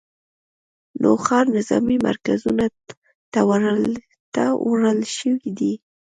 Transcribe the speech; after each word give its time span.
نوښار 1.01 1.45
نظامي 1.57 1.97
مرکزونو 2.07 2.65
ته 4.33 4.43
وړل 4.71 5.01
شوي 5.17 5.49
دي 5.59 5.73